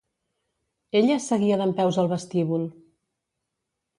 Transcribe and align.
Ella 1.01 1.17
seguia 1.25 1.59
dempeus 1.61 2.01
al 2.03 2.09
vestíbul. 2.15 2.65